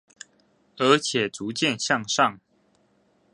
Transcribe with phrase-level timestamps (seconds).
[0.79, 2.39] 而且逐漸向上